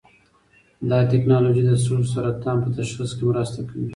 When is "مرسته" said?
3.31-3.59